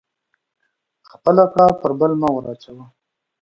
خپله 1.11 1.43
پړه 1.53 1.67
په 1.81 1.87
بل 1.99 2.11
مه 2.21 2.29
ور 2.33 2.45
اچوه 2.53 2.85